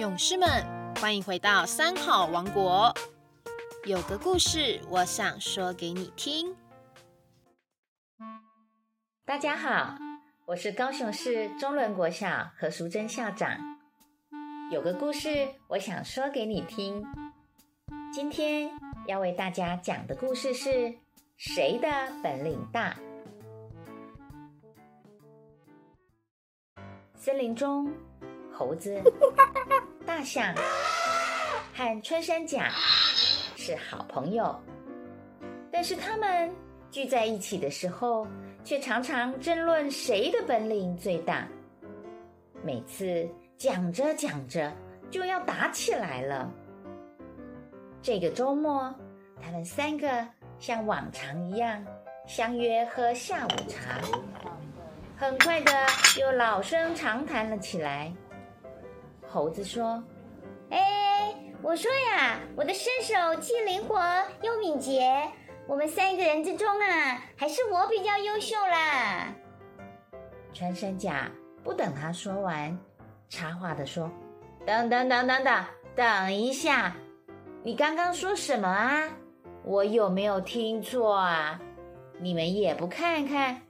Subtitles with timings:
[0.00, 0.48] 勇士们，
[0.98, 2.90] 欢迎回到三好王国。
[3.84, 6.56] 有个故事，我想说给你听。
[9.26, 9.98] 大家好，
[10.46, 13.58] 我是高雄市中仑国小何淑珍校长。
[14.72, 17.04] 有个故事，我想说给你听。
[18.10, 18.70] 今天
[19.06, 20.94] 要为大家讲的故事是
[21.36, 21.88] 谁的
[22.22, 22.96] 本领大？
[27.14, 27.92] 森林中，
[28.50, 28.98] 猴子、
[30.20, 30.54] 大象
[31.74, 32.68] 和穿山甲
[33.56, 34.54] 是好朋友，
[35.72, 36.54] 但是他们
[36.90, 38.26] 聚在一起的时候，
[38.62, 41.48] 却常常争论谁的本领最大。
[42.62, 44.70] 每次讲着讲着，
[45.10, 46.52] 就要打起来了。
[48.02, 48.94] 这个周末，
[49.42, 50.06] 他们三个
[50.58, 51.82] 像往常一样
[52.26, 53.98] 相约喝下午茶。
[55.16, 55.72] 很快的，
[56.20, 58.12] 又老生常谈了起来。
[59.32, 60.02] 猴子说
[60.70, 63.96] ：“哎，我说呀，我的身手既灵活
[64.42, 65.08] 又敏捷，
[65.68, 69.32] 我们三个人之中啊，还是我比较优秀啦。”
[70.52, 71.30] 穿山甲
[71.62, 72.76] 不等他说完，
[73.28, 74.10] 插话的说
[74.66, 76.92] ：“等等等等等，等一下，
[77.62, 79.08] 你刚刚说什么啊？
[79.62, 81.60] 我有没有听错啊？
[82.18, 83.62] 你们也不看看。”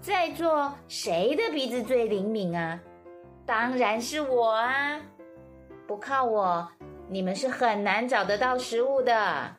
[0.00, 2.78] 在座谁的鼻子最灵敏啊？
[3.48, 5.00] 当然是我啊！
[5.86, 6.68] 不靠我，
[7.08, 9.56] 你们是很难找得到食物的。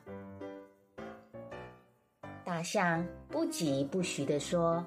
[2.44, 4.86] 大象不疾不徐地说：“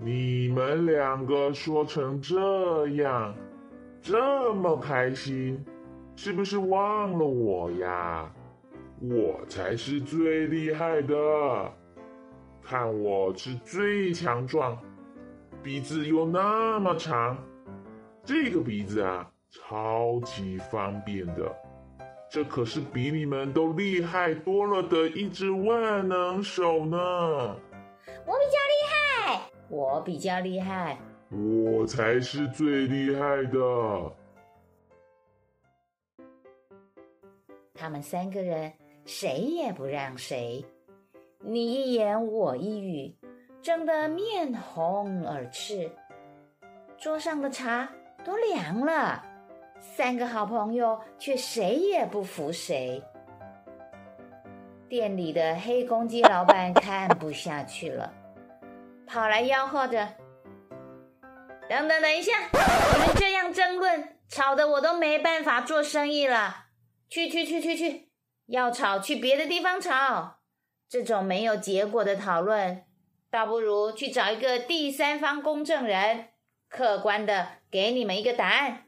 [0.00, 3.34] 你们两个说成这样，
[4.00, 5.62] 这么开心，
[6.16, 8.32] 是不是忘了我呀？
[9.02, 11.14] 我才是最厉害的。”
[12.64, 14.78] 看我是最强壮，
[15.62, 17.36] 鼻子又那么长，
[18.24, 21.54] 这个鼻子啊，超级方便的。
[22.30, 26.96] 这可是比你们都厉害多了的一只万能手呢。
[28.26, 30.98] 我比较厉害，我比较厉害，
[31.30, 33.58] 我才是最厉害的。
[37.74, 38.72] 他们三个人
[39.04, 40.64] 谁也不让谁。
[41.38, 43.14] 你一言我一语，
[43.60, 45.90] 争得面红耳赤。
[46.96, 47.86] 桌上的茶
[48.24, 49.22] 都凉了，
[49.78, 53.02] 三个好朋友却谁也不服谁。
[54.88, 58.12] 店里的黑公鸡老板看不下去了，
[59.06, 60.08] 跑来吆喝着
[61.68, 62.32] ：“等等，等一下！
[62.52, 66.66] 你们这样争论，吵得我都没办法做生意了。
[67.08, 68.10] 去去去去去，
[68.46, 70.36] 要吵去别的地方吵。”
[70.88, 72.84] 这种没有结果的讨论，
[73.30, 76.28] 倒不如去找一个第三方公证人，
[76.68, 78.84] 客观的给你们一个答案，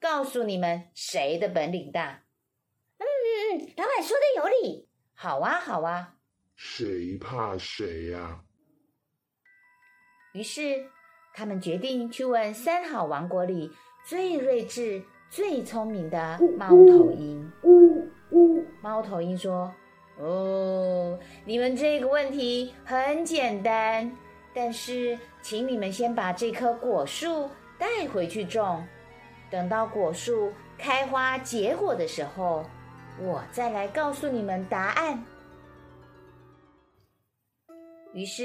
[0.00, 2.24] 告诉你们谁的本领大。
[2.98, 4.88] 嗯嗯嗯，老板说的有理。
[5.14, 6.16] 好啊好啊，
[6.56, 8.40] 谁怕谁呀？
[10.32, 10.84] 于是
[11.32, 13.70] 他们决定去问三好王国里
[14.04, 17.52] 最睿智、最聪明的猫头鹰。
[18.82, 19.72] 猫头鹰说。
[20.18, 24.10] 哦，你们这个问题很简单，
[24.52, 27.48] 但是请你们先把这棵果树
[27.78, 28.86] 带回去种，
[29.50, 32.64] 等到果树开花结果的时候，
[33.20, 35.24] 我再来告诉你们答案。
[38.12, 38.44] 于是，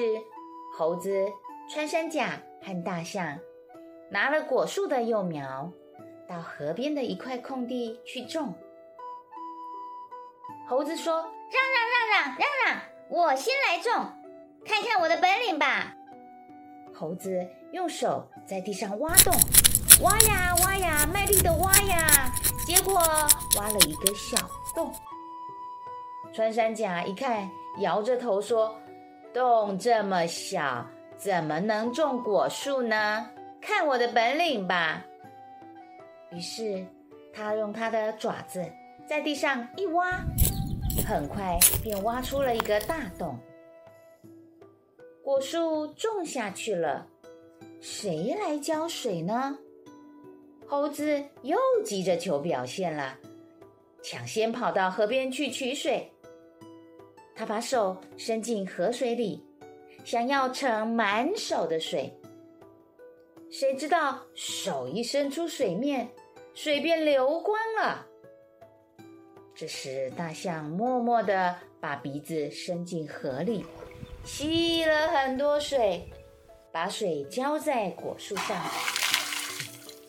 [0.77, 1.25] 猴子、
[1.69, 3.39] 穿山甲和大象
[4.09, 5.71] 拿了果树的幼苗，
[6.27, 8.53] 到河边的一块空地去种。
[10.67, 11.25] 猴子说。
[11.51, 12.81] 让让让让让让！
[13.09, 13.91] 我先来种，
[14.63, 15.95] 看看我的本领吧。
[16.93, 19.31] 猴子用手在地上挖洞，
[20.01, 22.33] 挖呀挖呀，卖力的挖呀，
[22.65, 22.95] 结果
[23.57, 24.91] 挖了一个小洞。
[26.33, 27.47] 穿山甲一看，
[27.79, 28.75] 摇着头说
[29.31, 30.83] ：“洞这么小，
[31.15, 33.29] 怎么能种果树呢？
[33.61, 35.05] 看我的本领吧！”
[36.33, 36.83] 于是
[37.31, 38.65] 他用他的爪子
[39.07, 40.19] 在地上一挖。
[41.07, 43.37] 很快便挖出了一个大洞，
[45.23, 47.05] 果树种下去了。
[47.79, 49.57] 谁来浇水呢？
[50.67, 53.17] 猴子又急着求表现了，
[54.03, 56.11] 抢先跑到河边去取水。
[57.35, 59.43] 他把手伸进河水里，
[60.03, 62.13] 想要盛满手的水。
[63.49, 66.07] 谁知道手一伸出水面，
[66.53, 68.05] 水便流光了。
[69.55, 73.65] 这时，大象默默地把鼻子伸进河里，
[74.23, 76.07] 吸了很多水，
[76.71, 78.61] 把水浇在果树上。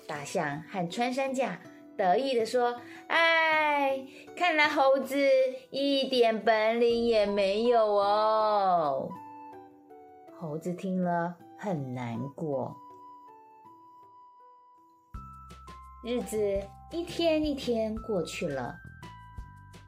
[0.06, 1.60] 大象和穿山甲
[1.96, 4.04] 得意的说：“哎，
[4.36, 5.16] 看来猴子
[5.70, 9.08] 一点本领也没有哦。”
[10.40, 12.74] 猴子听了很难过。
[16.02, 16.38] 日子
[16.90, 18.74] 一天一天过去了，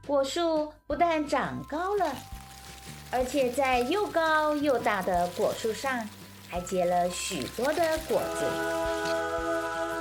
[0.07, 2.15] 果树不但长高了，
[3.11, 6.07] 而且在又高又大的果树上
[6.53, 8.45] 还结了许多的果子。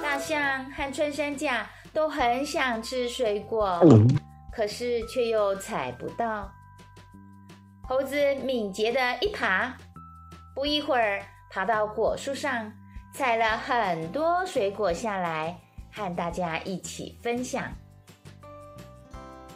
[0.03, 3.81] 大象和穿山甲都很想吃水果，
[4.51, 6.51] 可是却又采不到。
[7.87, 9.73] 猴子敏捷的一爬，
[10.53, 12.69] 不一会儿爬到果树上，
[13.13, 15.57] 采了很多水果下来。
[15.93, 17.63] 和大家一起分享。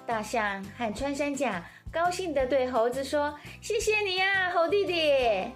[0.05, 5.49] 大象和穿山甲高兴地对猴子说：“谢谢你呀，猴弟弟。”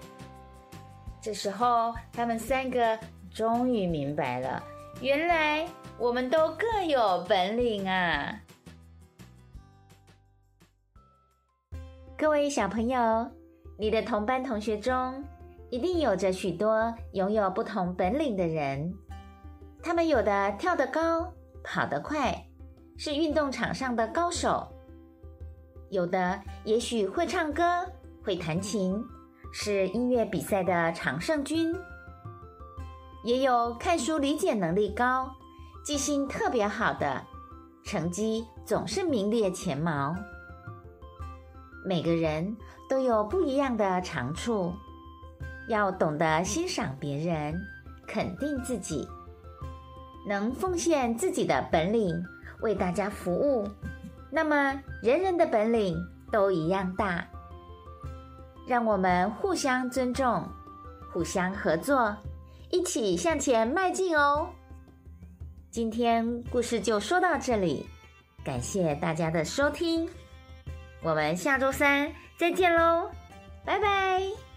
[1.30, 2.98] 这时候，他们三个
[3.32, 4.64] 终于明白了，
[5.00, 5.68] 原来
[6.00, 8.42] 我们都各有本领啊！
[12.18, 13.30] 各位小朋友，
[13.78, 15.24] 你的同班同学中，
[15.70, 18.92] 一定有着许多拥有不同本领的人。
[19.84, 21.32] 他们有的跳得高，
[21.64, 22.44] 跑得快，
[22.98, 24.68] 是运动场上的高手；
[25.92, 27.86] 有的也许会唱歌，
[28.24, 29.00] 会弹琴，
[29.52, 31.74] 是音乐比赛的常胜军；
[33.24, 35.30] 也有看书理解能力高，
[35.84, 37.26] 记性特别好的，
[37.84, 40.16] 成绩总是名列前茅。
[41.84, 42.56] 每个人
[42.88, 44.74] 都有不一样的长处，
[45.68, 47.60] 要懂得欣赏别人，
[48.08, 49.08] 肯定自己。
[50.28, 52.24] 能奉献自己的本领
[52.62, 53.68] 为大家服务，
[54.30, 55.98] 那么人人的本领
[56.32, 57.26] 都一样大。
[58.70, 60.48] 让我们互相尊重，
[61.12, 62.16] 互相合作，
[62.70, 64.48] 一起向前迈进哦。
[65.72, 67.84] 今天故事就说到这里，
[68.46, 70.08] 感谢大家的收听，
[71.02, 73.10] 我们下周三再见喽，
[73.66, 74.49] 拜拜。